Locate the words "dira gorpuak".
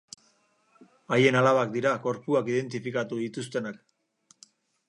1.77-2.51